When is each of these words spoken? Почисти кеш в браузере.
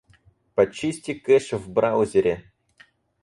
Почисти 0.55 1.15
кеш 1.25 1.51
в 1.53 1.69
браузере. 1.73 2.35